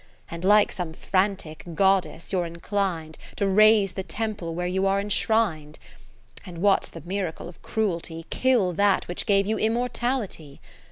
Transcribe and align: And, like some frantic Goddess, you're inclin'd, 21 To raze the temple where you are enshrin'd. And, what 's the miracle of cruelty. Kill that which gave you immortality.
And, 0.31 0.43
like 0.43 0.71
some 0.71 0.93
frantic 0.93 1.63
Goddess, 1.75 2.33
you're 2.33 2.47
inclin'd, 2.47 3.19
21 3.35 3.35
To 3.35 3.47
raze 3.47 3.93
the 3.93 4.01
temple 4.01 4.55
where 4.55 4.65
you 4.65 4.87
are 4.87 4.99
enshrin'd. 4.99 5.77
And, 6.43 6.57
what 6.57 6.85
's 6.85 6.89
the 6.89 7.01
miracle 7.01 7.47
of 7.47 7.61
cruelty. 7.61 8.25
Kill 8.31 8.73
that 8.73 9.07
which 9.07 9.27
gave 9.27 9.45
you 9.45 9.59
immortality. 9.59 10.59